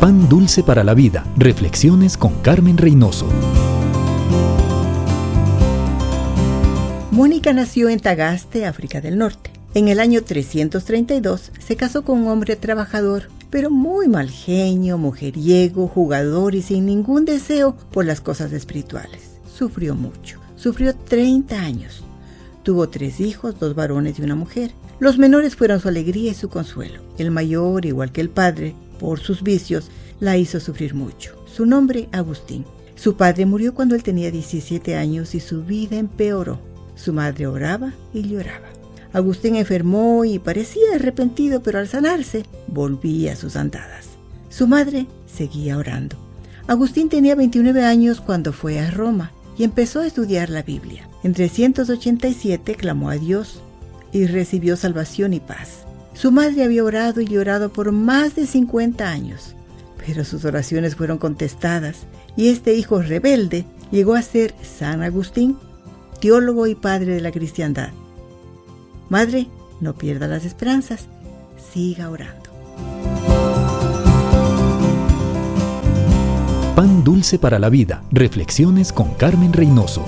[0.00, 1.26] Pan Dulce para la Vida.
[1.36, 3.26] Reflexiones con Carmen Reynoso.
[7.10, 9.50] Mónica nació en Tagaste, África del Norte.
[9.74, 15.88] En el año 332 se casó con un hombre trabajador, pero muy mal genio, mujeriego,
[15.88, 19.40] jugador y sin ningún deseo por las cosas espirituales.
[19.52, 20.38] Sufrió mucho.
[20.54, 22.04] Sufrió 30 años.
[22.62, 24.70] Tuvo tres hijos, dos varones y una mujer.
[25.00, 27.00] Los menores fueron su alegría y su consuelo.
[27.18, 31.34] El mayor, igual que el padre, por sus vicios, la hizo sufrir mucho.
[31.46, 32.64] Su nombre, Agustín.
[32.96, 36.58] Su padre murió cuando él tenía 17 años y su vida empeoró.
[36.96, 38.66] Su madre oraba y lloraba.
[39.12, 44.06] Agustín enfermó y parecía arrepentido, pero al sanarse volvía a sus andadas.
[44.50, 46.16] Su madre seguía orando.
[46.66, 51.08] Agustín tenía 29 años cuando fue a Roma y empezó a estudiar la Biblia.
[51.22, 53.60] En 387 clamó a Dios
[54.12, 55.87] y recibió salvación y paz.
[56.18, 59.54] Su madre había orado y llorado por más de 50 años,
[60.04, 65.56] pero sus oraciones fueron contestadas y este hijo rebelde llegó a ser San Agustín,
[66.20, 67.90] teólogo y padre de la cristiandad.
[69.08, 69.46] Madre,
[69.80, 71.06] no pierda las esperanzas,
[71.72, 72.50] siga orando.
[76.74, 78.02] Pan dulce para la vida.
[78.10, 80.04] Reflexiones con Carmen Reynoso.